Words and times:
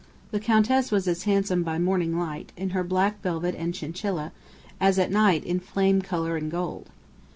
The 0.31 0.39
Countess 0.39 0.91
was 0.91 1.07
as 1.07 1.25
handsome 1.25 1.61
by 1.61 1.77
morning 1.77 2.17
light, 2.17 2.53
in 2.57 2.71
her 2.71 2.83
black 2.83 3.21
velvet 3.21 3.53
and 3.53 3.71
chinchilla, 3.71 4.31
as 4.79 4.97
at 4.97 5.11
night 5.11 5.43
in 5.43 5.59
flame 5.59 6.01
colour 6.01 6.35
and 6.37 6.49
gold. 6.49 6.89